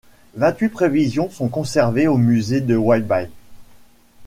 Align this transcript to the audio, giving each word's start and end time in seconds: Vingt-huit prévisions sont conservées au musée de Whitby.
Vingt-huit 0.35 0.69
prévisions 0.69 1.29
sont 1.29 1.47
conservées 1.47 2.07
au 2.07 2.17
musée 2.17 2.59
de 2.59 2.75
Whitby. 2.75 3.29